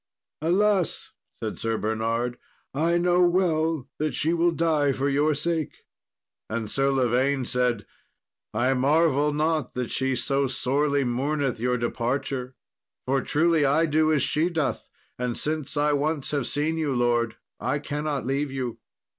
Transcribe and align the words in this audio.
"Alas!" 0.41 1.11
said 1.43 1.59
Sir 1.59 1.77
Bernard, 1.77 2.39
"I 2.73 2.97
know 2.97 3.21
well 3.29 3.87
that 3.99 4.15
she 4.15 4.33
will 4.33 4.49
die 4.49 4.91
for 4.93 5.07
your 5.07 5.35
sake." 5.35 5.85
And 6.49 6.71
Sir 6.71 6.89
Lavaine 6.89 7.45
said, 7.45 7.85
"I 8.51 8.73
marvel 8.73 9.31
not 9.31 9.75
that 9.75 9.91
she 9.91 10.15
so 10.15 10.47
sorely 10.47 11.03
mourneth 11.03 11.59
your 11.59 11.77
departure, 11.77 12.55
for 13.05 13.21
truly 13.21 13.63
I 13.63 13.85
do 13.85 14.11
as 14.11 14.23
she 14.23 14.49
doth, 14.49 14.89
and 15.19 15.37
since 15.37 15.77
I 15.77 15.93
once 15.93 16.31
have 16.31 16.47
seen 16.47 16.79
you, 16.79 16.95
lord, 16.95 17.35
I 17.59 17.77
cannot 17.77 18.25
leave 18.25 18.49
you." 18.51 18.79